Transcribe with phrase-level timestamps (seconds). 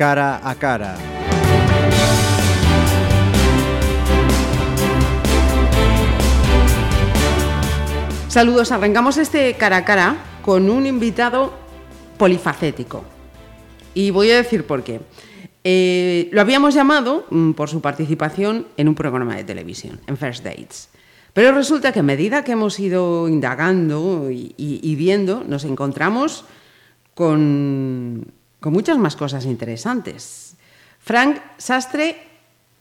[0.00, 0.96] cara a cara.
[8.28, 11.52] Saludos, arrancamos este cara a cara con un invitado
[12.16, 13.04] polifacético.
[13.92, 15.02] Y voy a decir por qué.
[15.64, 20.42] Eh, lo habíamos llamado mm, por su participación en un programa de televisión, en First
[20.42, 20.88] Dates.
[21.34, 26.46] Pero resulta que a medida que hemos ido indagando y, viendo, nos encontramos
[27.12, 30.54] con, con muchas más cosas interesantes.
[31.00, 32.16] Frank Sastre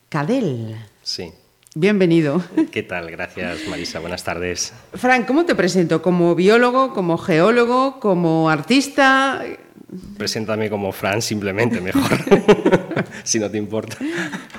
[0.10, 1.32] Cadell, Sí.
[1.76, 2.44] bienvenido.
[2.72, 3.10] ¿Qué tal?
[3.12, 4.00] Gracias, Marisa.
[4.00, 4.74] Buenas tardes.
[4.94, 6.02] Frank, ¿cómo te presento?
[6.02, 9.44] ¿Como biólogo, como geólogo, como artista?
[10.18, 12.04] Preséntame como Fran, simplemente mejor,
[13.24, 13.98] si no te importa.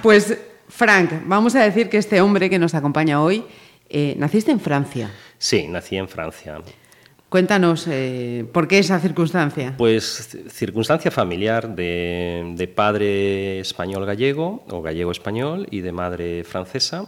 [0.03, 0.37] Pues,
[0.69, 3.45] Frank, vamos a decir que este hombre que nos acompaña hoy,
[3.89, 5.11] eh, naciste en Francia.
[5.39, 6.59] Sí, nací en Francia.
[7.31, 9.75] Cuéntanos, eh, ¿por qué esa circunstancia?
[9.79, 17.07] Pues circunstancia familiar de, padre español gallego o gallego español y de madre francesa.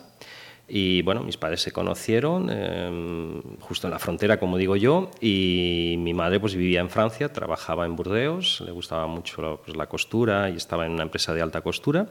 [0.68, 5.96] Y bueno, mis padres se conocieron eh, justo en la frontera, como digo yo, y
[5.98, 10.50] mi madre pues vivía en Francia, trabajaba en Burdeos, le gustaba mucho pues, la costura
[10.50, 12.06] y estaba en una empresa de alta costura.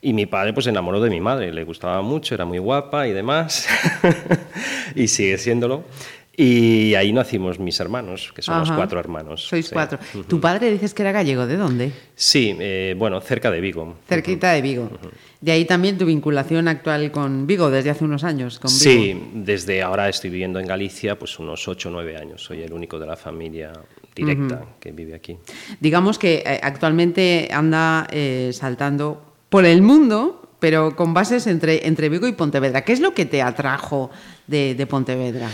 [0.00, 3.08] Y mi padre pues se enamoró de mi madre, le gustaba mucho, era muy guapa
[3.08, 3.68] y demás,
[4.94, 5.84] y sigue siéndolo.
[6.34, 8.76] Y ahí nacimos mis hermanos, que somos Ajá.
[8.76, 9.44] cuatro hermanos.
[9.44, 9.72] Sois sí.
[9.72, 9.98] cuatro.
[10.26, 11.92] Tu padre dices que era gallego, ¿de dónde?
[12.14, 13.96] Sí, eh, bueno, cerca de Vigo.
[14.08, 14.90] Cerquita de Vigo.
[15.42, 18.58] De ahí también tu vinculación actual con Vigo desde hace unos años.
[18.58, 18.80] Con Vigo.
[18.80, 22.42] Sí, desde ahora estoy viviendo en Galicia pues unos 8 o 9 años.
[22.42, 23.72] Soy el único de la familia
[24.14, 25.36] directa que vive aquí.
[25.80, 32.08] Digamos que eh, actualmente anda eh, saltando por el mundo, pero con bases entre, entre
[32.08, 32.86] Vigo y Pontevedra.
[32.86, 34.10] ¿Qué es lo que te atrajo
[34.46, 35.50] de, de Pontevedra?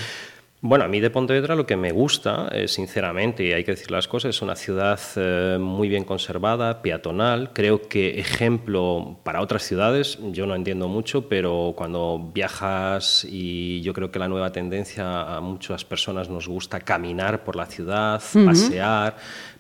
[0.60, 3.92] Bueno, a mí de Pontevedra lo que me gusta, eh, sinceramente, y hay que decir
[3.92, 7.52] las cosas, es una ciudad eh, muy bien conservada, peatonal.
[7.52, 13.92] Creo que ejemplo para otras ciudades, yo no entiendo mucho, pero cuando viajas y yo
[13.92, 19.16] creo que la nueva tendencia a muchas personas nos gusta caminar por la ciudad, pasear,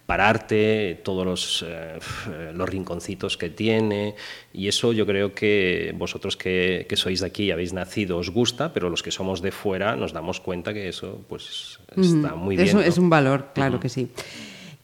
[0.08, 1.98] pararte, todos los, eh,
[2.54, 4.14] los rinconcitos que tiene.
[4.54, 8.30] Y eso yo creo que vosotros que, que sois de aquí y habéis nacido os
[8.30, 12.56] gusta, pero los que somos de fuera nos damos cuenta que eso pues está muy
[12.56, 12.76] es, bien.
[12.76, 12.80] ¿no?
[12.80, 14.08] es un valor, claro que sí.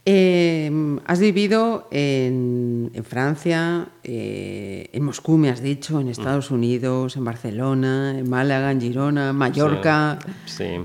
[0.07, 7.17] Eh, has vivido en, en Francia, eh, en Moscú, me has dicho, en Estados Unidos,
[7.17, 10.19] en Barcelona, en Málaga, en Girona, en Mallorca.
[10.45, 10.77] Sí.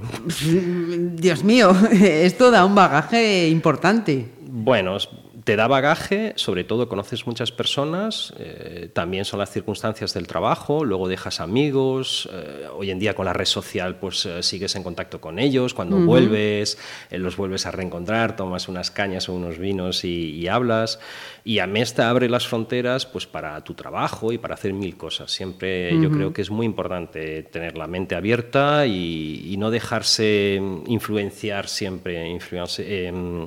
[1.17, 4.27] Dios mío, esto da un bagaje importante.
[4.47, 4.97] Bueno,
[5.51, 10.85] te da bagaje, sobre todo conoces muchas personas, eh, también son las circunstancias del trabajo,
[10.85, 14.85] luego dejas amigos, eh, hoy en día con la red social pues eh, sigues en
[14.85, 16.79] contacto con ellos, cuando vuelves
[17.11, 21.01] los vuelves a reencontrar, tomas unas cañas o unos vinos y, y hablas,
[21.43, 24.97] y a mes te abre las fronteras pues para tu trabajo y para hacer mil
[24.97, 25.33] cosas.
[25.33, 30.63] Siempre yo creo que es muy importante tener la mente abierta y, y no dejarse
[30.87, 33.47] influenciar siempre, influenci- em,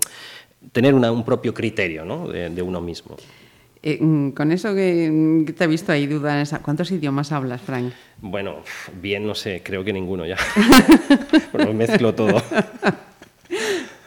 [0.72, 2.28] tener una- un propio criterio ¿no?
[2.28, 3.18] de, de uno mismo.
[3.86, 6.90] Eh, mm, con eso que, mm, que te he visto ahí duda, en esa- ¿cuántos
[6.92, 7.92] idiomas hablas, Frank?
[8.22, 8.64] Bueno,
[9.02, 10.38] bien, no sé, creo que ninguno ya.
[11.52, 12.42] Pero mezclo todo.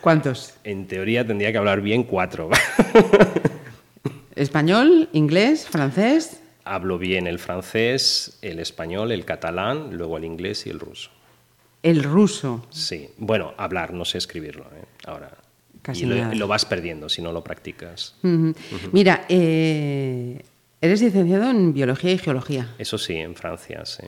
[0.01, 0.55] ¿Cuántos?
[0.65, 2.49] En teoría tendría que hablar bien cuatro.
[4.35, 6.41] ¿Español, inglés, francés?
[6.65, 11.11] Hablo bien el francés, el español, el catalán, luego el inglés y el ruso.
[11.83, 12.67] El ruso.
[12.71, 14.65] Sí, bueno, hablar, no sé escribirlo.
[14.65, 14.85] ¿eh?
[15.07, 15.31] Ahora.
[15.87, 16.35] Casi y lo, nada.
[16.35, 18.17] lo vas perdiendo si no lo practicas.
[18.91, 20.43] Mira, eh,
[20.81, 22.75] eres licenciado en biología y geología.
[22.77, 24.03] Eso sí, en Francia, sí.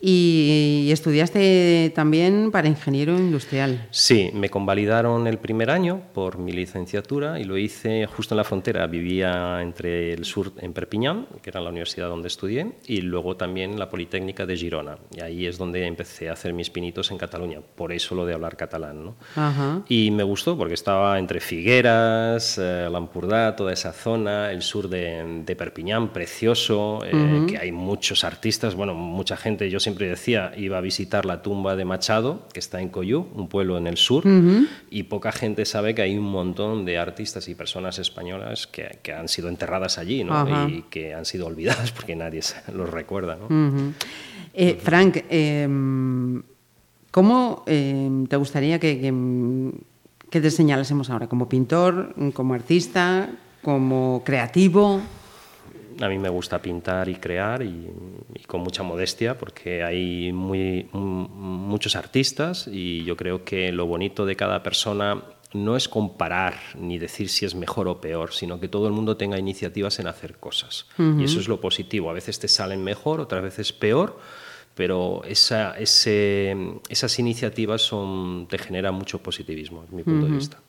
[0.00, 3.88] Y estudiaste también para ingeniero industrial.
[3.90, 8.44] Sí, me convalidaron el primer año por mi licenciatura y lo hice justo en la
[8.44, 8.86] frontera.
[8.86, 13.78] Vivía entre el sur, en Perpiñán, que era la universidad donde estudié, y luego también
[13.78, 14.98] la Politécnica de Girona.
[15.16, 17.60] Y ahí es donde empecé a hacer mis pinitos en Cataluña.
[17.60, 19.04] Por eso lo de hablar catalán.
[19.04, 19.16] ¿no?
[19.34, 19.82] Ajá.
[19.88, 25.42] Y me gustó porque estaba entre Figueras, eh, Lampurdá, toda esa zona, el sur de,
[25.44, 30.76] de Perpiñán, precioso, eh, que hay muchos artistas, bueno, mucha gente, yo siempre decía, iba
[30.76, 34.22] a visitar la tumba de Machado, que está en Coyú, un pueblo en el sur,
[34.90, 39.14] y poca gente sabe que hay un montón de artistas y personas españolas que, que
[39.14, 40.34] han sido enterradas allí, ¿no?
[40.68, 42.40] Y que han sido olvidadas porque nadie
[42.74, 43.46] los recuerda, ¿no?
[44.52, 46.42] Eh, Frank, em,
[47.10, 49.72] ¿cómo em, te gustaría que, que-
[50.28, 51.28] que te señalásemos ahora?
[51.28, 53.30] ¿Como pintor, como artista,
[53.62, 55.00] como creativo?
[56.00, 57.90] A mí me gusta pintar y crear y,
[58.34, 64.24] y con mucha modestia porque hay muy, muchos artistas y yo creo que lo bonito
[64.26, 65.22] de cada persona
[65.52, 69.16] no es comparar ni decir si es mejor o peor, sino que todo el mundo
[69.16, 70.86] tenga iniciativas en hacer cosas.
[70.98, 72.10] Y eso es lo positivo.
[72.10, 74.18] A veces te salen mejor, otras veces peor,
[74.74, 80.60] pero esa, esas iniciativas son, te generan mucho positivismo, desde mi punto de vista.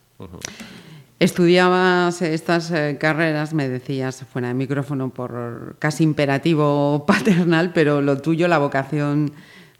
[1.20, 8.16] Estudiabas estas eh, carreras, me decías fuera de micrófono, por casi imperativo paternal, pero lo
[8.22, 9.30] tuyo, la vocación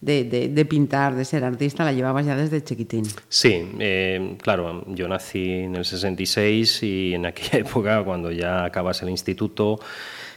[0.02, 3.04] de, pintar, de ser artista, la llevabas ya desde chiquitín.
[3.31, 9.00] Sí, eh, claro, yo nací en el 66 y en aquella época, cuando ya acabas
[9.00, 9.81] el instituto,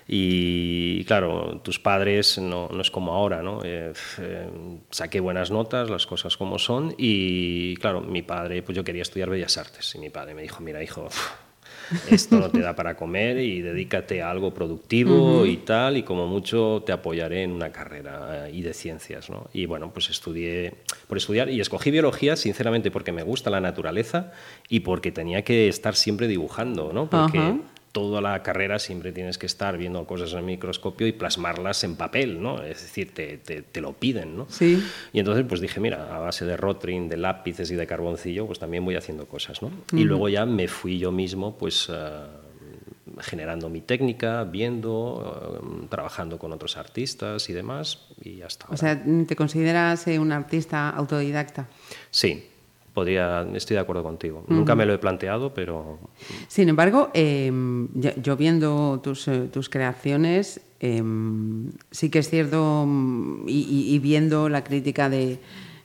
[0.08, 3.62] y claro, tus padres no, no es como ahora, ¿no?
[3.64, 4.50] Eh, eh,
[4.90, 9.30] saqué buenas notas, las cosas como son, y claro, mi padre, pues yo quería estudiar
[9.30, 11.08] Bellas Artes, y mi padre me dijo, mira, hijo,
[12.10, 16.28] esto no te da para comer y dedícate a algo productivo y tal, y como
[16.28, 19.50] mucho te apoyaré en una carrera eh, y de ciencias, ¿no?
[19.54, 20.76] Y bueno, pues estudié
[21.08, 24.32] por estudiar y escogí biología, sinceramente, porque me gusta la naturaleza
[24.70, 27.10] y porque tenía que estar siempre dibujando, ¿no?
[27.10, 27.60] Porque
[27.94, 31.96] toda la carrera siempre tienes que estar viendo cosas en el microscopio y plasmarlas en
[31.96, 32.62] papel, ¿no?
[32.64, 34.48] Es decir, te, te, lo piden, ¿no?
[34.50, 34.84] Sí.
[35.14, 38.58] Y entonces pues dije, mira, a base de rotring, de lápices y de carboncillo, pues
[38.58, 39.72] también voy haciendo cosas, ¿no?
[39.94, 41.90] Y luego ya me fui yo mismo, pues...
[41.90, 42.44] Eh,
[43.20, 49.04] generando mi técnica, viendo, eh, trabajando con otros artistas y demás, y hasta O sea,
[49.28, 51.68] ¿te consideras eh, un artista autodidacta?
[52.10, 52.50] Sí,
[52.94, 54.44] podría, estoy de acuerdo contigo.
[54.48, 56.00] Nunca me lo he planteado, pero...
[56.48, 63.46] Sin embargo, em, yo, viendo tus, eh, tus creaciones, em, sí que es cierto, mm,
[63.48, 65.40] y, viendo la crítica de,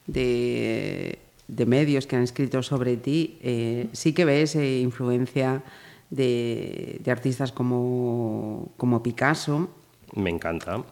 [0.06, 5.62] de, medios que han escrito sobre ti, eh, sí que ves eh, influencia
[6.10, 9.68] de, de, artistas como, como Picasso.
[10.14, 10.84] Me encanta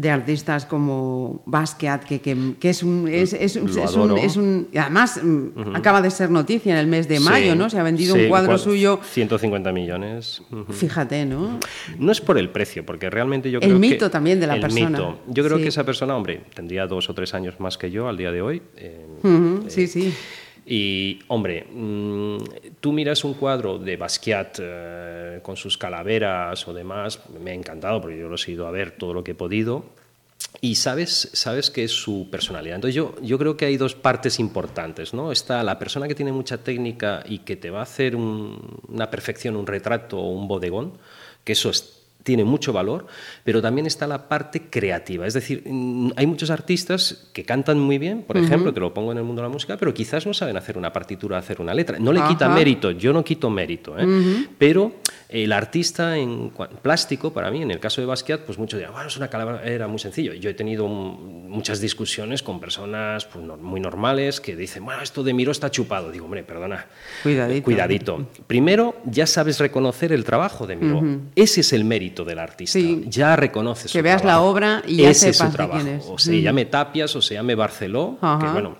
[0.00, 6.10] de artistas como Basquiat, que, que, es, un, es, es, un, Además, mm, acaba de
[6.10, 7.68] ser noticia en el mes de mayo, ¿no?
[7.68, 9.00] Se ha vendido un cuadro suyo...
[9.02, 10.42] 150 millones.
[10.70, 11.60] Fíjate, ¿no?
[11.98, 13.74] No es por el precio, porque realmente yo creo que...
[13.74, 14.90] El mito también de la el persona.
[14.90, 15.20] Mito.
[15.28, 18.16] Yo creo que esa persona, hombre, tendría dos o tres años más que yo al
[18.16, 18.62] día de hoy.
[18.76, 19.06] Eh,
[19.68, 20.14] sí, sí.
[20.66, 22.38] Y, hombre, mm,
[22.80, 28.00] tú miras un cuadro de Basquiat eh, con sus calaveras o demás, me ha encantado
[28.00, 29.84] porque yo lo he ido a ver todo lo que he podido.
[30.60, 32.76] Y sabes, sabes que es su personalidad.
[32.76, 35.14] Entonces yo, yo creo que hay dos partes importantes.
[35.14, 35.32] ¿no?
[35.32, 39.56] Está la persona que tiene mucha técnica y que te va a hacer una perfección,
[39.56, 40.98] un retrato o un bodegón,
[41.44, 43.06] que eso es tiene mucho valor,
[43.44, 45.26] pero también está la parte creativa.
[45.26, 45.64] Es decir,
[46.16, 49.42] hay muchos artistas que cantan muy bien, por ejemplo, te lo pongo en el mundo
[49.42, 51.98] de la música, pero quizás no saben hacer una partitura, hacer una letra.
[51.98, 54.06] No le quita mérito, yo no quito mérito, ¿eh?
[54.58, 54.92] pero
[55.28, 56.50] el artista en
[56.82, 59.86] plástico, para mí, en el caso de Basquiat, pues muchos dirán, bueno, es una calavera
[59.86, 60.34] muy sencillo.
[60.34, 65.32] Yo he tenido muchas discusiones con personas pues, muy normales que dicen, bueno, esto de
[65.32, 66.10] Miro está chupado.
[66.10, 66.86] Digo, hombre, perdona.
[67.22, 67.64] Cuidadito.
[67.64, 68.28] Cuidadito.
[68.46, 71.20] Primero, ya sabes reconocer el trabajo de Miro.
[71.36, 72.78] Ese es el mérito del artista.
[73.06, 76.12] Ya reconoces Que veas la obra y ya Ese sepas es su trabajo.
[76.12, 78.18] O se llame Tapias o se llame Barceló.
[78.20, 78.76] Que, bueno,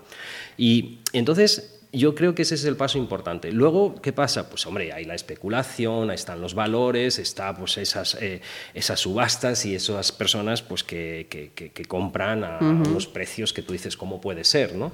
[0.56, 3.50] y entonces yo creo que ese es el paso importante.
[3.53, 4.49] Luego, ¿qué pasa?
[4.49, 8.41] Pues hombre, hay la especulación, ahí están los valores, está pues esas, eh,
[8.75, 13.96] esas subastas y esas personas pues que, que, compran a unos precios que tú dices,
[13.96, 14.77] ¿cómo puede ser?
[14.77, 14.93] ¿no?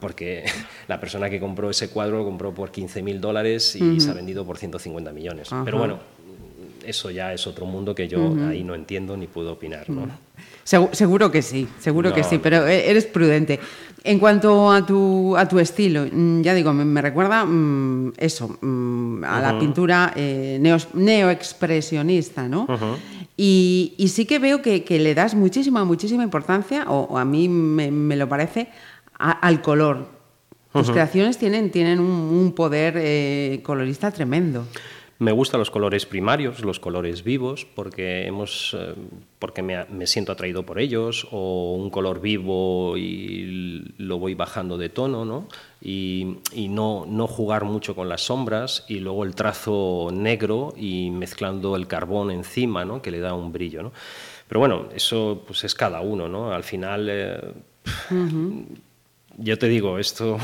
[0.00, 0.44] Porque
[0.88, 4.14] la persona que compró ese cuadro lo compró por 15 mil dólares y se ha
[4.14, 5.48] vendido por 150 millones.
[5.64, 5.98] Pero bueno,
[6.86, 9.88] eso ya es otro mundo que yo ahí no entiendo ni puedo opinar.
[9.90, 10.08] ¿no?
[10.64, 13.60] Seguro, que sí, seguro que sí, pero e-, eres prudente.
[14.02, 19.24] En cuanto a tu, a tu estilo, mm, ya digo, me, recuerda mm, eso, mm,
[19.24, 20.60] a la pintura eh,
[20.94, 22.66] neoexpresionista, ¿no?
[23.36, 28.28] y, sí que veo que, le das muchísima, muchísima importancia, o, a mí me, lo
[28.28, 28.68] parece,
[29.18, 30.16] al color.
[30.72, 34.66] Tus creaciones tienen, tienen un, poder eh, colorista tremendo.
[35.18, 38.94] Me gustan los colores primarios, los colores vivos, porque, hemos, eh,
[39.38, 44.90] porque me, siento atraído por ellos, o un color vivo y lo voy bajando de
[44.90, 45.48] tono, ¿no?
[45.80, 46.36] Y,
[46.68, 51.86] no, no, jugar mucho con las sombras, y luego el trazo negro y mezclando el
[51.86, 53.00] carbón encima, ¿no?
[53.00, 53.92] Que le da un brillo, ¿no?
[54.48, 56.52] Pero bueno, eso pues es cada uno, ¿no?
[56.52, 57.08] Al final...
[57.10, 57.40] Eh,
[59.38, 60.38] yo te digo, esto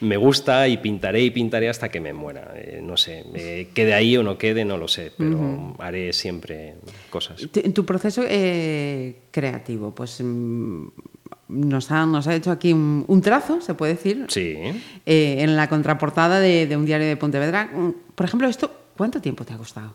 [0.00, 2.52] me gusta y pintaré y pintaré hasta que me muera.
[2.54, 6.76] Eh, no sé, me quede ahí o no quede, no lo sé, pero haré siempre
[7.10, 7.48] cosas.
[7.54, 10.88] En tu proceso eh, creativo, pues mm,
[11.48, 14.26] nos ha, nos ha hecho aquí un, trazo, se puede decir.
[14.28, 14.56] Sí.
[15.06, 17.70] Eh, en la contraportada de, de un diario de Pontevedra.
[17.72, 19.94] Mm, por ejemplo, esto, ¿cuánto tiempo te ha costado?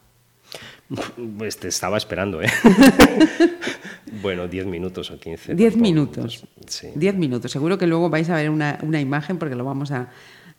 [1.38, 2.50] Pues te estaba esperando, ¿eh?
[4.22, 5.56] bueno, 10 minutos o 15.
[5.56, 6.46] 10 minutos.
[6.68, 6.88] Sí.
[6.96, 7.52] 10 minutos.
[7.52, 10.10] Seguro que luego vais a ver una, imagen porque lo vamos a,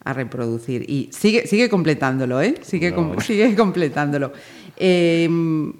[0.03, 0.89] a reproducir.
[0.89, 2.57] Y sigue, sigue completándolo, ¿eh?
[2.63, 4.33] Sigue, sigue completándolo.
[4.77, 5.73] Em,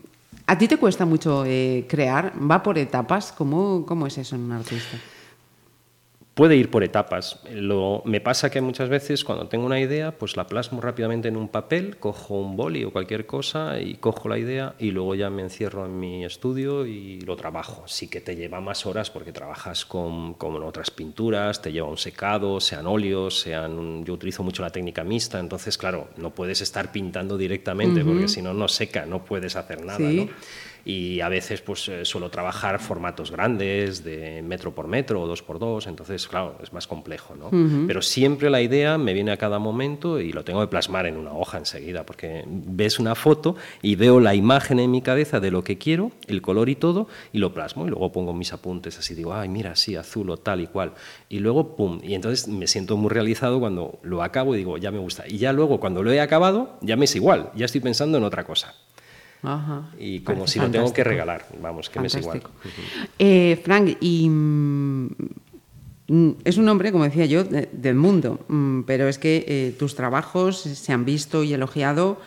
[0.47, 2.33] ¿A ti te cuesta mucho eh, crear?
[2.39, 3.33] ¿Va por etapas?
[3.33, 4.99] ¿Cómo, ¿Cómo es eso en un artista?
[6.35, 7.39] Puede ir por etapas.
[7.53, 11.37] Lo, me pasa que muchas veces cuando tengo una idea, pues la plasmo rápidamente en
[11.37, 15.31] un papel, cojo un boli o cualquier cosa y cojo la idea y luego ya
[15.31, 17.85] me encierro en mi estudio y lo trabajo.
[17.87, 21.99] Sí que te lleva más horas porque trabajas con, con otras pinturas, te lleva un
[21.99, 24.05] secado, sean óleos, sean...
[24.05, 28.43] Yo utilizo mucho la técnica mixta, entonces claro, no puedes estar pintando directamente porque si
[28.43, 30.01] no, no seca, no puedes hacer nada.
[30.01, 30.29] ¿no?
[30.85, 35.43] Y a veces pues eh, suelo trabajar formatos grandes de metro por metro o dos
[35.43, 37.51] por dos, entonces claro, es más complejo, ¿no?
[37.87, 41.17] Pero siempre la idea me viene a cada momento y lo tengo que plasmar en
[41.17, 45.51] una hoja enseguida, porque ves una foto y veo la imagen en mi cabeza de
[45.51, 48.99] lo que quiero, el color y todo, y lo plasmo y luego pongo mis apuntes
[48.99, 50.93] así, digo, ay, mira, sí, azul o tal y cual,
[51.29, 54.91] y luego, pum, y entonces me siento muy realizado cuando lo acabo y digo, ya
[54.91, 57.81] me gusta, y ya luego cuando lo he acabado, ya me es igual, ya estoy
[57.81, 58.75] pensando en otra cosa.
[59.99, 62.43] Y como si lo tengo que regalar, vamos, que me es igual.
[63.19, 65.09] Eh, Frank, y mm,
[66.45, 70.59] es un hombre, como decía yo, del mundo, mm, pero es que eh, tus trabajos
[70.59, 72.21] se han visto y elogiado,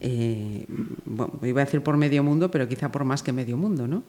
[0.00, 0.66] eh,
[1.04, 4.02] bueno, iba a decir por medio mundo, pero quizá por más que medio mundo, ¿no?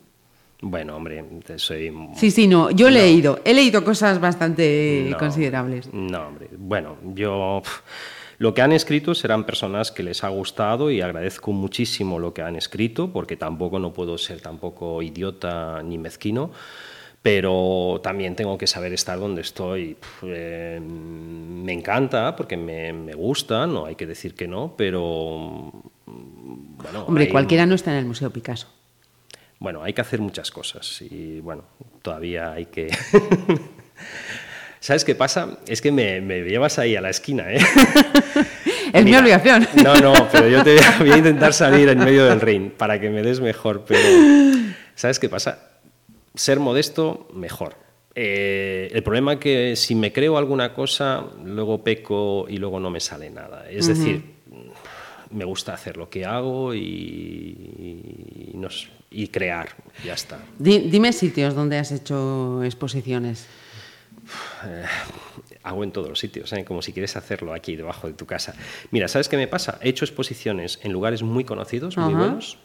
[0.61, 1.23] Bueno, hombre,
[1.57, 1.93] soy...
[2.15, 5.93] Sí, sí, no, yo he leído, he leído cosas bastante considerables.
[5.93, 7.61] No, hombre, bueno, yo...
[8.43, 12.41] Lo que han escrito serán personas que les ha gustado y agradezco muchísimo lo que
[12.41, 16.51] han escrito, porque tampoco no puedo ser tampoco idiota ni mezquino,
[17.21, 19.95] pero también tengo que saber estar donde estoy.
[20.23, 25.71] Eh, me encanta porque me, gusta, no hay que decir que no, pero...
[26.05, 28.67] Bueno, Hombre, cualquiera no está en el Museo Picasso.
[29.57, 31.63] Bueno, hay que hacer muchas cosas y bueno,
[32.01, 32.89] todavía hay que...
[34.83, 35.59] ¿Sabes qué pasa?
[35.65, 37.57] Es que me, llevas ahí a la esquina, ¿eh?
[38.93, 39.65] es mi obligación.
[39.81, 43.09] No, no, pero yo te voy a intentar salir en medio del ring para que
[43.09, 43.85] me des mejor.
[43.87, 44.01] Pero,
[44.93, 45.69] ¿sabes qué pasa?
[46.35, 47.77] Ser modesto, mejor.
[48.13, 52.89] Eh, el problema es que si me creo alguna cosa, luego peco y luego no
[52.89, 53.69] me sale nada.
[53.69, 54.21] Es decir,
[55.31, 58.51] me gusta hacer lo que hago y,
[59.11, 59.69] y crear,
[60.03, 60.39] ya está.
[60.59, 63.47] Dime sitios donde has hecho exposiciones.
[64.65, 64.85] Eh,
[65.63, 66.65] hago en todos los sitios, ¿eh?
[66.65, 68.55] como si quieres hacerlo aquí debajo de tu casa.
[68.91, 69.79] Mira, ¿sabes qué me pasa?
[69.81, 72.57] He hecho exposiciones en lugares muy conocidos, muy buenos,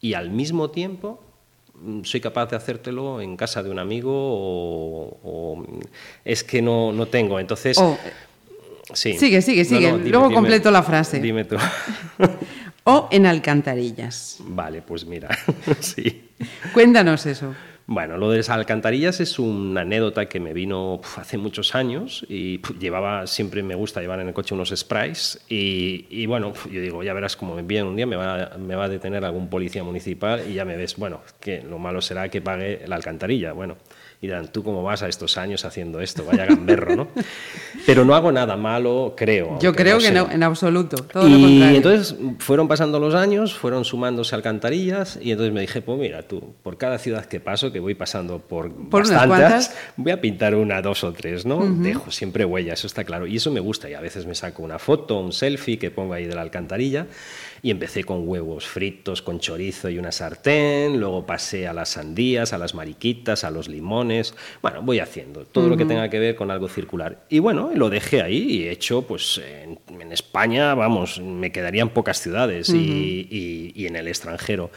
[0.00, 1.22] y al mismo tiempo
[1.74, 5.64] mm, soy capaz de hacértelo en casa de un amigo o,
[6.24, 7.38] es que no, no tengo.
[7.40, 7.98] Entonces, oh,
[8.92, 9.18] sí.
[9.18, 9.92] Sigue, sigue, sigue.
[9.92, 11.20] Luego completo la frase.
[11.20, 11.56] Dime tú.
[12.84, 14.38] o en alcantarillas.
[14.40, 15.28] Vale, pues mira,
[15.80, 16.30] sí.
[16.72, 17.54] Cuéntanos eso.
[17.88, 22.60] Bueno, lo de las alcantarillas es una anécdota que me vino hace muchos años y
[22.80, 27.14] llevaba, siempre me gusta llevar en el coche unos sprays y, bueno, yo digo, ya
[27.14, 30.42] verás como me envían un día, me va, me va a detener algún policía municipal
[30.50, 33.52] y ya me ves, bueno, que lo malo será que pague la alcantarilla.
[33.52, 33.76] Bueno,
[34.20, 36.24] y dirán, ¿tú cómo vas a estos años haciendo esto?
[36.24, 37.08] Vaya gamberro, ¿no?
[37.86, 39.58] Pero no hago nada malo, creo.
[39.60, 43.84] Yo creo que no, en absoluto, todo y lo entonces fueron pasando los años, fueron
[43.84, 47.80] sumándose alcantarillas y entonces me dije, pues mira, tú, por cada ciudad que paso, que
[47.80, 51.64] voy pasando por, ¿Por bastantes, voy a pintar una, dos o tres, ¿no?
[51.64, 53.26] Dejo siempre huellas, eso está claro.
[53.26, 56.14] Y eso me gusta y a veces me saco una foto, un selfie que pongo
[56.14, 57.06] ahí de la alcantarilla
[57.62, 62.52] y empecé con huevos fritos, con chorizo y una sartén, luego pasé a las sandías,
[62.52, 64.05] a las mariquitas, a los limones,
[64.62, 67.24] bueno, voy haciendo todo lo que tenga que ver con algo circular.
[67.28, 69.78] Y bueno, lo dejé ahí y he hecho, pues en,
[70.12, 74.70] España, vamos, me quedarían pocas ciudades y, y en el extranjero.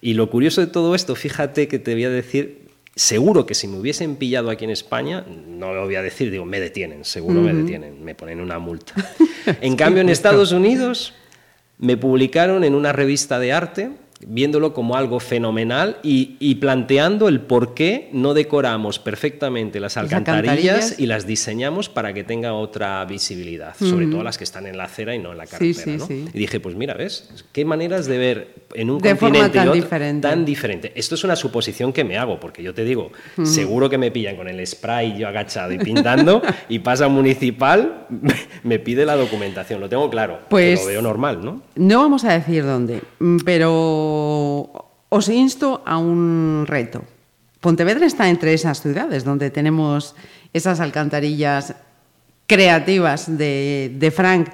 [0.00, 2.66] Y lo curioso de todo esto, fíjate que te voy a decir,
[2.96, 6.46] seguro que si me hubiesen pillado aquí en España, no lo voy a decir, digo,
[6.46, 8.94] me detienen, seguro me detienen, me ponen una multa.
[9.60, 11.12] en cambio, en Estados Unidos
[11.78, 13.90] me publicaron en una revista de arte
[14.24, 21.06] viéndolo como algo fenomenal y, planteando el por qué no decoramos perfectamente las alcantarillas, y
[21.06, 25.14] las diseñamos para que tenga otra visibilidad, sobre todo las que están en la acera
[25.14, 25.98] y no en la carretera.
[26.08, 27.28] Y dije, pues mira, ¿ves?
[27.52, 30.28] ¿Qué maneras de ver en un continente tan, diferente.
[30.28, 30.92] tan diferente?
[30.94, 34.36] Esto es una suposición que me hago, porque yo te digo, seguro que me pillan
[34.36, 38.06] con el spray yo agachado y pintando y pasa un municipal,
[38.62, 41.62] me pide la documentación, lo tengo claro, pues, lo veo normal, ¿no?
[41.74, 43.02] No vamos a decir dónde,
[43.44, 44.05] pero
[45.08, 47.04] os insto a un reto.
[47.60, 50.14] Pontevedra está entre esas ciudades donde tenemos
[50.52, 51.74] esas alcantarillas
[52.46, 54.48] creativas de, de Frank.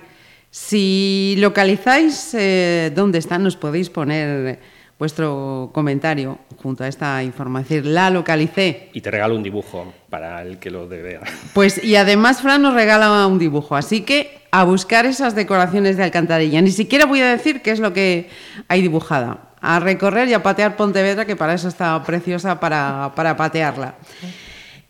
[0.51, 4.61] Si localizáis eh, dónde están, nos podéis poner
[5.03, 6.39] vuestro comentario.
[6.63, 7.93] junto a esta información.
[7.93, 8.91] La localicé.
[8.93, 11.23] Y te regalo un dibujo para el que lo vea.
[11.55, 16.05] Pues y además Fran nos regala un dibujo, así que a buscar esas decoraciones de
[16.05, 16.63] alcantarilla.
[16.63, 18.29] Ni siquiera voy a decir qué es lo que
[18.69, 19.51] hay dibujada.
[19.61, 23.97] A recorrer y a patear Pontevedra, que para eso está preciosa para, para patearla.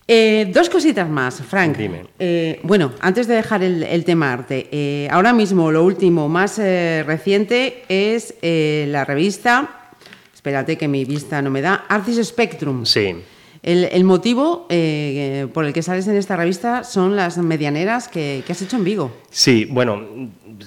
[0.07, 1.75] Eh, dos cositas más, Frank.
[1.75, 2.05] Dime.
[2.19, 7.83] Eh, bueno, antes de dejar el, tema arte, eh, ahora mismo lo último más reciente
[7.89, 9.82] es la revista,
[10.43, 12.85] espérate que mi vista no me da, Artist Spectrum.
[12.85, 13.15] Sí.
[13.61, 18.61] El, motivo eh, por el que sales en esta revista son las medianeras que, has
[18.61, 19.11] hecho en Vigo.
[19.29, 20.01] Sí, bueno,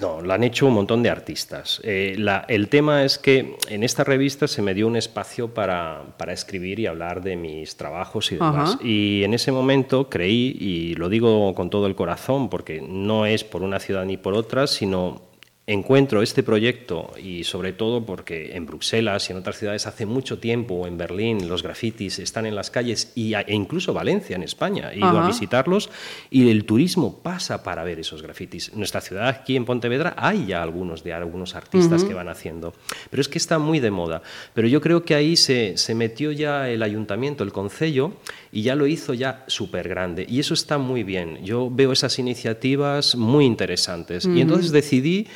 [0.01, 1.79] no, lo han hecho un montón de artistas.
[1.85, 2.17] Eh,
[2.49, 6.87] el tema es que en esta revista se me dio un espacio para, escribir y
[6.87, 8.79] hablar de mis trabajos y demás.
[8.83, 13.45] Y en ese momento creí, y lo digo con todo el corazón, porque no es
[13.45, 15.21] por una ciudad ni por otra, sino
[15.67, 20.39] encuentro este proyecto y sobre todo porque en Bruselas y en otras ciudades hace mucho
[20.39, 24.93] tiempo, en Berlín, los grafitis están en las calles y, e incluso Valencia, en España,
[24.93, 25.91] he ido a visitarlos
[26.31, 28.69] y el turismo pasa para ver esos grafitis.
[28.69, 32.73] En nuestra ciudad, aquí en Pontevedra, hay ya algunos de algunos artistas que van haciendo,
[33.11, 34.23] pero es que está muy de moda.
[34.55, 38.13] Pero yo creo que ahí se, se metió ya el ayuntamiento, el concello,
[38.57, 40.25] y ya lo hizo ya súper grande.
[40.27, 41.45] Y eso está muy bien.
[41.45, 44.25] Yo veo esas iniciativas muy interesantes.
[44.25, 45.27] Y entonces decidí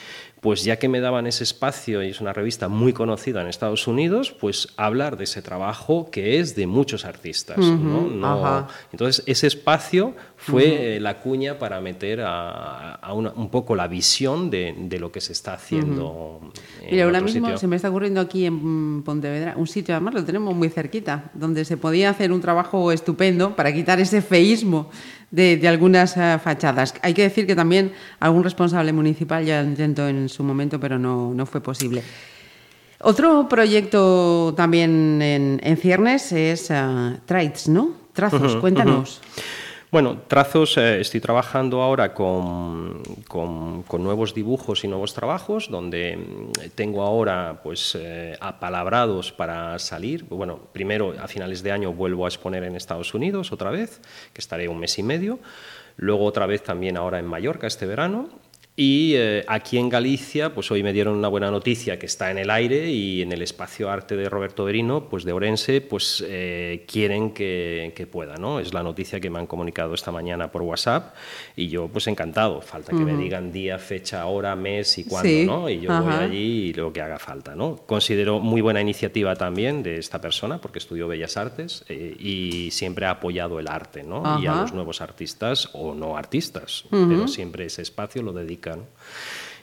[0.40, 3.86] pues ya que me daban ese espacio y es una revista muy conocida en Estados
[3.86, 7.58] Unidos, pues hablar de ese trabajo que es de muchos artistas.
[8.92, 15.12] entonces ese espacio fue la cuña para meter a, un poco la visión de, lo
[15.12, 16.40] que se está haciendo.
[16.90, 20.54] Mira, ahora mismo se me está ocurriendo aquí en Pontevedra un sitio, además lo tenemos
[20.54, 24.90] muy cerquita, donde se podía hacer un trabajo estupendo para quitar ese feísmo
[25.30, 26.94] de, algunas eh, fachadas.
[27.02, 31.32] Hay que decir que también algún responsable municipal ya intentó en su momento, pero no,
[31.34, 32.02] no fue posible.
[33.02, 37.92] Otro proyecto también en, ciernes es uh, ¿no?
[38.12, 39.22] Trazos, cuéntanos.
[39.92, 43.02] Bueno, trazos, eh, estoy trabajando ahora con,
[43.98, 50.22] nuevos dibujos y nuevos trabajos, donde mm, tengo ahora pues eh, apalabrados para salir.
[50.26, 54.00] Bueno, primero a finales de año vuelvo a exponer en Estados Unidos otra vez,
[54.32, 55.40] que estaré un mes y medio.
[55.96, 58.28] Luego otra vez también ahora en Mallorca este verano
[58.82, 62.38] y eh, aquí en Galicia, pues hoy me dieron una buena noticia que está en
[62.38, 66.86] el aire y en el espacio arte de Roberto Berino, pues de Orense, pues eh,
[66.90, 68.58] quieren que, que, pueda, ¿no?
[68.58, 71.14] Es la noticia que me han comunicado esta mañana por WhatsApp
[71.56, 72.62] y yo pues encantado.
[72.62, 75.68] Falta que me digan día, fecha, hora, mes y cuándo, ¿no?
[75.68, 77.76] Y yo voy allí y lo que haga falta, ¿no?
[77.84, 83.04] Considero muy buena iniciativa también de esta persona porque estudió Bellas Artes eh, y siempre
[83.04, 84.40] ha apoyado el arte, ¿no?
[84.40, 88.69] Y a los nuevos artistas o no artistas, pero siempre ese espacio lo dedica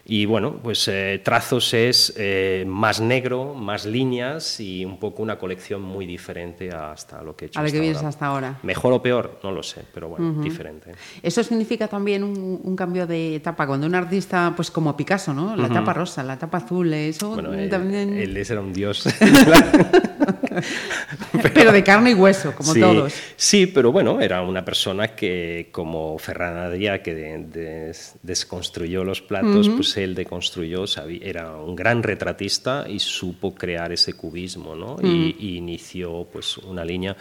[0.10, 5.38] y bueno, pues eh, Trazos es eh, más negro, más líneas y un poco una
[5.38, 7.60] colección muy diferente hasta lo que he hecho.
[7.60, 8.58] A lo que vienes hasta ahora.
[8.64, 10.94] Mejor o peor, no lo sé, pero bueno, diferente.
[11.22, 13.68] Eso significa también un, cambio de etapa.
[13.68, 15.58] Cuando un artista, pues como Picasso, ¿no?
[15.58, 18.18] La etapa rosa, la etapa azul, eso bueno, también.
[18.18, 19.04] Él, era un dios.
[21.54, 23.14] pero, de carne y hueso, como todos.
[23.36, 29.98] Sí, pero bueno, era una persona que, como Ferran Adrià, que desconstruyó los platos, pues
[29.98, 30.86] él deconstruyó,
[31.22, 34.98] era un gran retratista y supo crear ese cubismo, ¿no?
[35.02, 37.16] y, inició pues una línea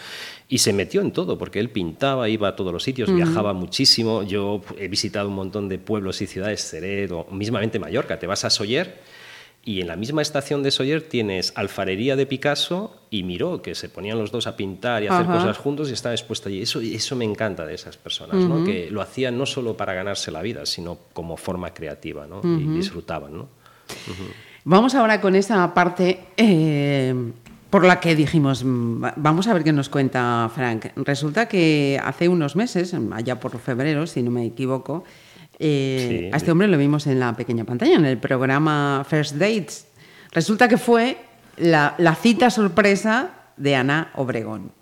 [0.48, 4.22] y se metió en todo, porque él pintaba, iba a todos los sitios, viajaba muchísimo.
[4.22, 8.50] Yo he visitado un montón de pueblos y ciudades, Ceredo, mismamente Mallorca, te vas a
[8.50, 9.15] Soller
[9.66, 13.88] y en la misma estación de Soller tienes alfarería de Picasso y Miró, que se
[13.88, 16.62] ponían los dos a pintar y a hacer cosas juntos y estaba expuesto allí.
[16.62, 18.64] Eso, eso me encanta de esas personas, ¿no?
[18.64, 22.42] que lo hacían no solo para ganarse la vida, sino como forma creativa ¿no?
[22.44, 23.36] y disfrutaban.
[23.36, 23.48] ¿no?
[24.62, 27.12] Vamos ahora con esa parte eh,
[27.68, 30.92] por la que dijimos, mm, vamos a ver qué nos cuenta Frank.
[30.94, 35.02] Resulta que hace unos meses, allá por febrero, si no me equivoco,
[35.58, 39.86] eh, a este hombre lo vimos en la pequeña pantalla, en el programa First Dates.
[40.32, 41.18] Resulta que fue
[41.56, 44.72] la, cita sorpresa de Ana Obregón.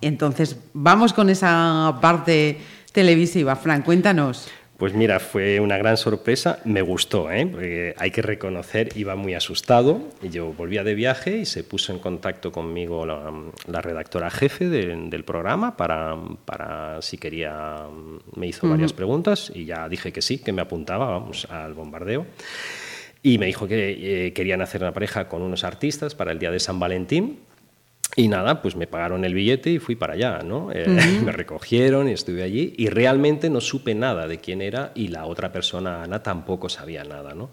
[0.00, 2.60] Entonces, vamos con esa parte
[2.92, 3.56] televisiva.
[3.56, 4.48] Fran, cuéntanos.
[4.78, 7.44] Pues mira, fue una gran sorpresa, me gustó, ¿eh?
[7.46, 11.92] porque hay que reconocer, iba muy asustado, y yo volvía de viaje y se puso
[11.92, 17.88] en contacto conmigo la, redactora jefe del programa para, para, si quería,
[18.36, 22.24] me hizo varias preguntas y ya dije que sí, que me apuntaba, vamos, al bombardeo.
[23.20, 26.52] Y me dijo que eh, querían hacer una pareja con unos artistas para el día
[26.52, 27.40] de San Valentín
[28.16, 30.70] y nada, pues me pagaron el billete y fui para allá, ¿no?
[30.72, 30.86] Eh,
[31.24, 35.26] me recogieron y estuve allí y realmente no supe nada de quién era y la
[35.26, 37.50] otra persona, Ana, tampoco sabía nada, ¿no?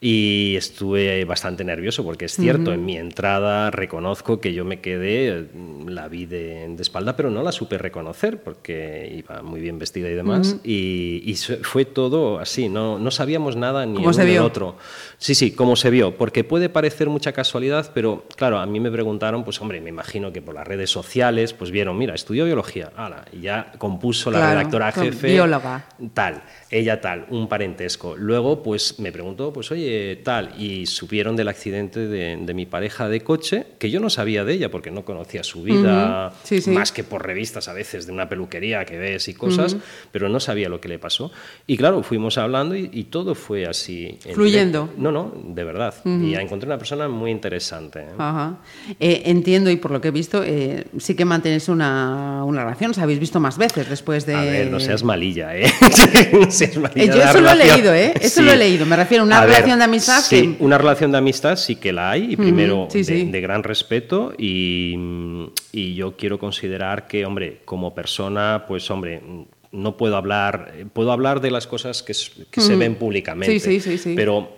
[0.00, 5.48] Y estuve bastante nervioso porque es cierto, en mi entrada reconozco que yo me quedé,
[5.88, 10.14] la vi de, espalda, pero no la supe reconocer porque iba muy bien vestida y
[10.14, 10.58] demás.
[10.62, 14.76] y, fue todo así, no, no sabíamos nada ni uno ni otro.
[15.18, 18.92] Sí, sí, como se vio, porque puede parecer mucha casualidad, pero claro, a mí me
[18.92, 22.92] preguntaron, pues hombre, me imagino que por las redes sociales, pues vieron, mira, estudió biología,
[22.96, 25.32] ala, y ya compuso la redactora jefe.
[25.32, 25.86] Bióloga.
[26.14, 28.16] Tal, ella tal, un parentesco.
[28.16, 33.22] Luego, pues me preguntó, pues oye, tal, y supieron del accidente de, mi pareja de
[33.22, 36.32] coche, que yo no sabía de ella porque no conocía su vida,
[36.66, 39.76] más que por revistas a veces de una peluquería que ves y cosas,
[40.12, 41.30] pero no sabía lo que le pasó.
[41.66, 44.18] Y claro, fuimos hablando y, todo fue así.
[44.34, 44.90] Fluyendo.
[44.98, 45.94] No, no, de verdad.
[46.04, 48.00] Y encontré una persona muy interesante.
[48.00, 48.52] ¿eh?
[49.00, 52.90] Eh, entiendo y por lo que he visto, eh, sí que mantienes una, una relación.
[52.90, 54.34] Os habéis visto más veces después de.
[54.34, 55.64] A ver, no seas malilla, ¿eh?
[56.80, 58.14] malilla Yo eso lo he leído, ¿eh?
[58.20, 58.86] Eso lo he leído.
[58.86, 60.20] Me refiero a una relación de amistad.
[60.20, 62.32] Sí, una relación de amistad sí que la hay.
[62.32, 64.32] Y primero, de, gran respeto.
[64.36, 64.94] Y,
[65.72, 69.20] y yo quiero considerar que, hombre, como persona, pues, hombre
[69.70, 72.14] no puedo hablar, puedo hablar de las cosas que,
[72.50, 74.57] que se ven públicamente, sí, sí, sí, pero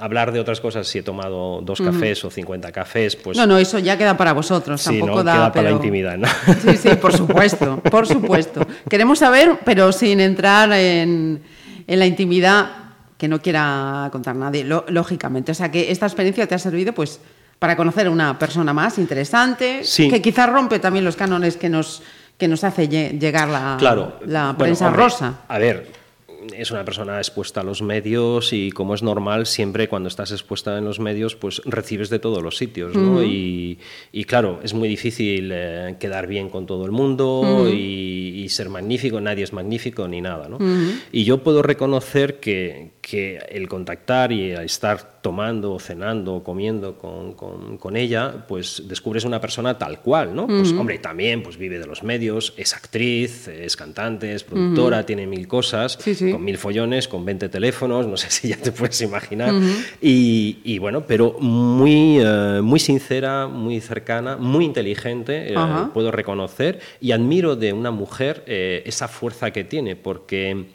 [0.00, 3.36] hablar de otras cosas, si he tomado dos cafés o 50 cafés, pues...
[3.36, 5.32] No, no, eso ya queda para vosotros, tampoco da...
[5.32, 6.28] Queda para la intimidad, ¿no?
[6.62, 8.66] Sí, sí, por supuesto, por supuesto.
[8.90, 11.42] Queremos saber, pero sin entrar en,
[11.86, 12.70] en la intimidad
[13.16, 15.52] que no quiera contar nadie, lógicamente.
[15.52, 17.20] O sea, que esta experiencia te ha servido, pues,
[17.58, 22.02] para conocer a una persona más interesante, que quizás rompe también los cánones que nos
[22.38, 25.40] que nos hace llegar la, la prensa rosa.
[25.48, 25.90] A ver,
[26.56, 30.76] es una persona expuesta a los medios y como es normal, siempre cuando estás expuesta
[30.78, 33.22] en los medios, pues recibes de todos los sitios, ¿no?
[33.22, 33.78] y,
[34.26, 39.44] claro, es muy difícil eh, quedar bien con todo el mundo y, ser magnífico, nadie
[39.44, 40.58] es magnífico ni nada, ¿no?
[41.12, 47.96] Y yo puedo reconocer que, que el contactar y estar tomando, cenando, comiendo con, con,
[47.96, 50.46] ella, pues descubres una persona tal cual, ¿no?
[50.46, 55.26] Pues hombre, también pues vive de los medios, es actriz, es cantante, es productora, tiene
[55.26, 55.98] mil cosas,
[56.30, 59.54] con mil follones, con 20 teléfonos, no sé si ya te puedes imaginar.
[60.02, 65.56] y, y, bueno, pero muy, eh, muy sincera, muy cercana, muy inteligente, eh,
[65.94, 70.66] puedo reconocer, y admiro de una mujer eh, esa fuerza que tiene, porque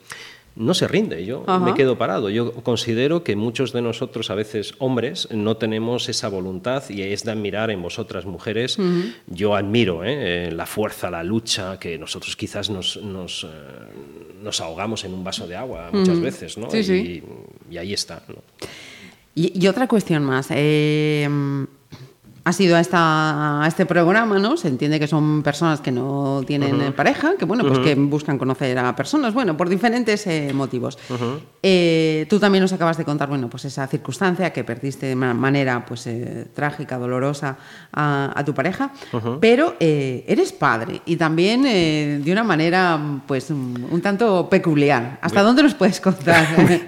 [0.56, 2.30] no se rinde, yo me quedo parado.
[2.30, 7.24] Yo considero que muchos de nosotros, a veces hombres, no tenemos esa voluntad y es
[7.24, 8.78] de admirar en vosotras mujeres.
[9.28, 10.52] Yo admiro ¿eh?
[10.52, 15.56] la fuerza, la lucha, que nosotros quizás nos, nos, eh, ahogamos en un vaso de
[15.56, 16.68] agua muchas veces, ¿no?
[16.72, 17.24] y,
[17.78, 18.22] ahí está.
[19.34, 20.48] Y, otra cuestión más.
[20.52, 21.28] Eh,
[22.45, 24.58] ha sido a, esta, a este programa, ¿no?
[24.58, 28.77] Se entiende que son personas que no tienen pareja, que bueno, pues que buscan conocer
[28.77, 30.97] a personas, bueno, por diferentes eh, motivos.
[31.62, 35.86] Eh, tú también nos acabas de contar, bueno, pues esa circunstancia que perdiste de manera,
[35.86, 37.58] pues, eh, trágica, dolorosa
[37.93, 38.91] a, tu pareja,
[39.39, 45.17] pero eres padre y también de una manera, pues, un, tanto peculiar.
[45.21, 46.45] ¿Hasta dónde nos puedes contar?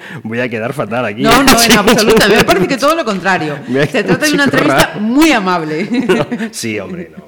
[0.23, 1.21] Voy a quedar fatal aquí.
[1.21, 2.27] No, no, en absoluto.
[2.29, 3.57] Me parece que todo lo contrario.
[3.89, 5.31] Se trata de una entrevista muy
[6.51, 7.23] sí, hombre, no.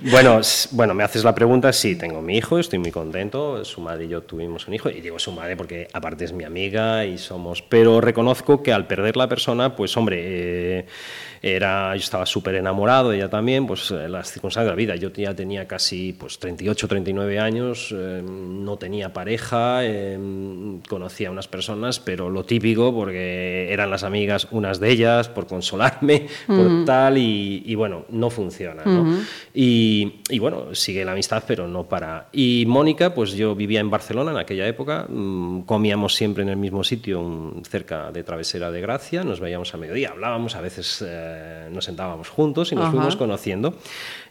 [0.00, 4.04] Bueno, bueno, me haces la pregunta, sí, tengo mi hijo, estoy muy contento, su madre
[4.04, 7.18] y yo tuvimos un hijo, y digo su madre porque aparte es mi amiga y
[7.18, 10.86] somos, pero reconozco que al perder la persona, pues hombre, eh,
[11.42, 14.96] era, yo estaba súper enamorado, ella también, pues eh, las circunstancias de la vida.
[14.96, 20.18] Yo ya tenía casi pues, 38, 39 años, eh, no tenía pareja, eh,
[20.88, 25.46] conocía a unas personas, pero lo típico, porque eran las amigas, unas de ellas, por
[25.46, 28.82] consolarme, por tal, y, bueno, no funciona.
[28.84, 29.18] ¿no?
[29.54, 32.28] y, y, bueno, sigue la amistad, pero no para.
[32.32, 36.56] Y Mónica, pues yo vivía en Barcelona en aquella época, mm, comíamos siempre en el
[36.56, 41.27] mismo sitio, cerca de Travesera de Gracia, nos veíamos a mediodía, hablábamos a veces eh,
[41.70, 43.74] nos sentábamos juntos y nos fuimos conociendo.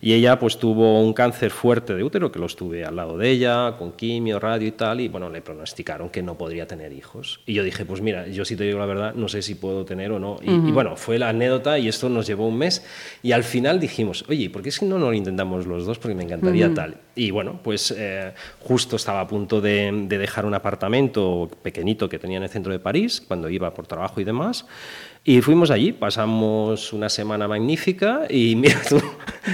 [0.01, 3.29] Y ella pues tuvo un cáncer fuerte de útero, que lo estuve al lado de
[3.29, 7.41] ella, con quimio, radio y tal, y bueno, le pronosticaron que no podría tener hijos.
[7.45, 9.85] Y yo dije, pues mira, yo si te digo la verdad, no sé si puedo
[9.85, 10.37] tener o no.
[10.41, 12.85] Y, bueno, fue la anécdota y esto nos llevó un mes.
[13.23, 15.97] Y al final dijimos, oye, ¿por qué es que no, lo intentamos los dos?
[15.97, 16.97] Porque me encantaría tal.
[17.15, 22.19] Y bueno, pues eh, justo estaba a punto de, de dejar un apartamento pequeñito que
[22.19, 24.65] tenía en el centro de París, cuando iba por trabajo y demás.
[25.29, 28.97] Y fuimos allí, pasamos una semana magnífica y mira tú.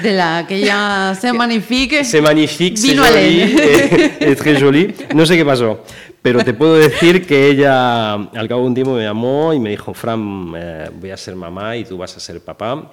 [0.03, 2.03] De la que ya se magnifique.
[2.03, 4.93] Se magnifique, vino c'est es très joli.
[5.15, 5.83] No sé qué pasó,
[6.21, 9.71] pero te puedo decir que ella al cabo de un tiempo me llamó y me
[9.71, 12.91] dijo, Fran, eh, voy a ser mamá y tú vas a ser papá.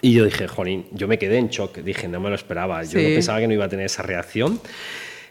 [0.00, 3.00] Y yo dije, jolín, yo me quedé en shock, dije, no me lo esperaba, yo
[3.00, 4.60] no pensaba que no iba a tener esa reacción.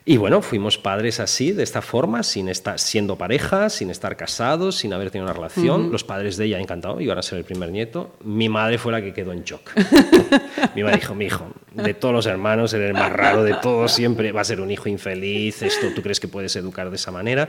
[0.05, 4.75] Y bueno, fuimos padres así, de esta forma, sin estar siendo pareja, sin estar casados,
[4.75, 5.93] sin haber tenido una relación.
[5.93, 8.13] Los padres de ella encantados, iban a ser el primer nieto.
[8.21, 9.71] Mi madre fue la que quedó en shock.
[10.75, 13.93] Mi madre dijo, mi hijo, de todos los hermanos, eres el más raro de todos,
[13.93, 17.11] siempre va a ser un hijo infeliz, esto, ¿tú crees que puedes educar de esa
[17.11, 17.47] manera?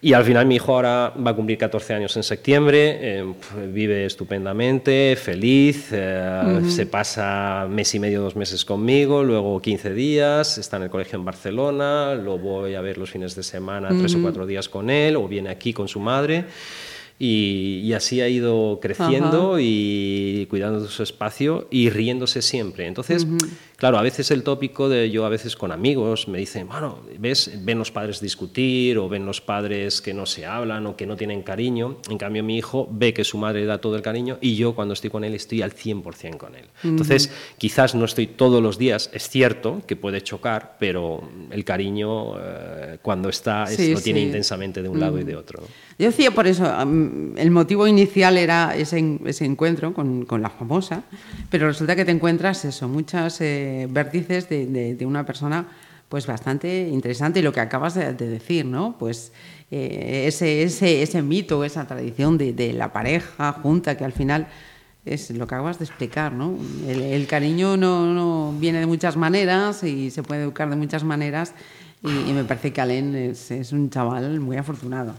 [0.00, 3.24] Y al final mi hijo ahora va a cumplir 14 años en septiembre, eh,
[3.72, 10.58] vive estupendamente, feliz, eh, se pasa mes y medio, dos meses conmigo, luego 15 días,
[10.58, 14.14] está en el colegio en Barcelona, lo voy a ver los fines de semana, tres
[14.14, 16.44] o cuatro días con él, o viene aquí con su madre.
[17.18, 22.86] Y, así ha ido creciendo y cuidando de su espacio y riéndose siempre.
[22.86, 23.26] Entonces,
[23.76, 27.50] claro, a veces el tópico de yo a veces con amigos me dicen, bueno, ¿ves?
[27.64, 31.16] Ven los padres discutir o ven los padres que no se hablan o que no
[31.16, 31.98] tienen cariño.
[32.10, 34.94] En cambio, mi hijo ve que su madre da todo el cariño y yo cuando
[34.94, 36.66] estoy con él estoy al 100% con él.
[36.82, 42.38] Entonces, quizás no estoy todos los días, es cierto que puede chocar, pero el cariño
[42.38, 45.62] eh, cuando está lo tiene intensamente de un lado y de otro.
[45.98, 46.66] Yo decía por eso,
[47.36, 51.04] el motivo inicial era ese, ese encuentro con, con, la famosa,
[51.50, 55.68] pero resulta que te encuentras eso, muchas eh, vértices de, de, una persona
[56.08, 58.96] pues bastante interesante y lo que acabas de, decir, ¿no?
[58.98, 59.32] Pues
[59.70, 64.46] eh, ese, ese, ese mito, esa tradición de, la pareja junta que al final
[65.04, 66.56] es lo que acabas de explicar, ¿no?
[66.86, 71.04] El, el cariño no, no, viene de muchas maneras y se puede educar de muchas
[71.04, 71.54] maneras
[72.02, 75.14] y, me parece que Alain es, es, un chaval muy afortunado,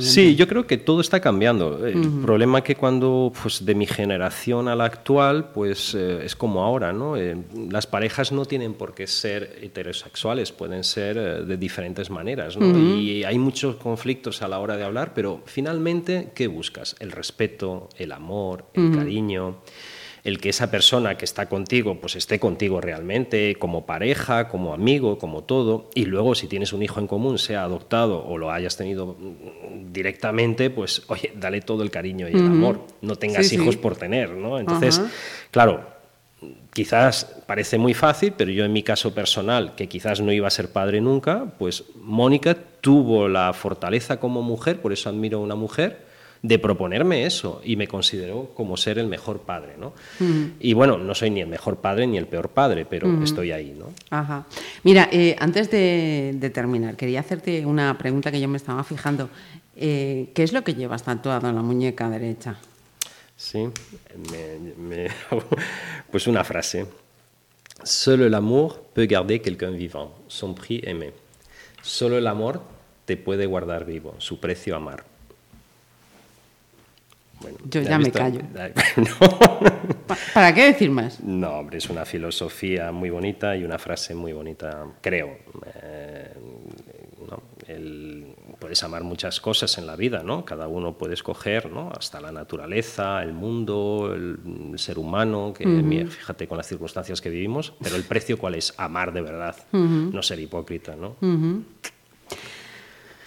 [0.00, 1.86] Sí, yo creo que todo está cambiando.
[1.86, 6.34] El problema es que cuando, pues de mi generación a la actual, pues eh, es
[6.34, 7.16] como ahora, ¿no?
[7.16, 7.36] Eh,
[7.70, 12.78] las parejas no tienen por qué ser heterosexuales, pueden ser eh, de diferentes maneras, ¿no?
[12.78, 16.96] Y hay muchos conflictos a la hora de hablar, pero finalmente, ¿qué buscas?
[17.00, 19.58] El respeto, el amor, el cariño
[20.24, 25.18] el que esa persona que está contigo, pues esté contigo realmente, como pareja, como amigo,
[25.18, 28.76] como todo, y luego si tienes un hijo en común, sea adoptado o lo hayas
[28.76, 29.16] tenido
[29.90, 34.30] directamente, pues oye, dale todo el cariño y el amor, no tengas hijos por tener,
[34.30, 34.58] ¿no?
[34.58, 35.00] Entonces,
[35.50, 35.98] claro,
[36.72, 40.50] quizás parece muy fácil, pero yo en mi caso personal, que quizás no iba a
[40.50, 45.54] ser padre nunca, pues Mónica tuvo la fortaleza como mujer, por eso admiro a una
[45.54, 46.07] mujer,
[46.42, 49.92] de proponerme eso y me considero como ser el mejor padre, ¿no?
[50.60, 53.74] Y bueno, no soy ni el mejor padre ni el peor padre, pero estoy ahí,
[53.76, 53.92] ¿no?
[54.10, 54.46] Ajá.
[54.84, 59.28] Mira, eh, antes de, terminar, quería hacerte una pregunta que yo me estaba fijando.
[59.76, 62.56] Eh, ¿Qué es lo que llevas tatuado en la muñeca derecha?
[63.36, 63.68] Sí,
[66.10, 66.86] pues una frase.
[67.84, 71.12] Solo el amor peut garder quelqu'un vivant, son prix aimé.
[71.80, 72.60] Solo el amor
[73.04, 75.04] te puede guardar vivo, su precio amar.
[77.70, 78.40] Yo ya, me callo.
[80.34, 81.20] ¿Para qué decir más?
[81.22, 85.38] No, hombre, es una filosofía muy bonita y una frase muy bonita, creo.
[85.82, 86.32] Eh,
[88.58, 90.44] puedes amar muchas cosas en la vida, ¿no?
[90.44, 91.90] Cada uno puede escoger, ¿no?
[91.96, 95.64] Hasta la naturaleza, el mundo, el, ser humano, que
[96.08, 100.22] fíjate con las circunstancias que vivimos, pero el precio cuál es, amar de verdad, no
[100.22, 101.16] ser hipócrita, ¿no?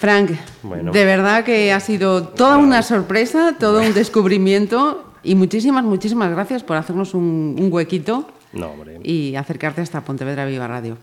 [0.01, 0.31] Frank,
[0.63, 6.63] de verdad que ha sido toda una sorpresa, todo un descubrimiento y muchísimas, muchísimas gracias
[6.63, 8.25] por hacernos un, huequito
[9.03, 10.97] y acercarte hasta Pontevedra Viva Radio.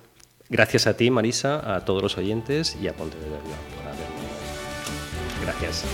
[0.48, 5.44] Gracias a ti, Marisa, a todos los oyentes y a Pontevedra Viva por.
[5.44, 5.84] Gracias.